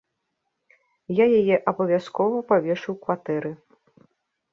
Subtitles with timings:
[1.19, 3.51] Я яе абавязкова павешу ў кватэры.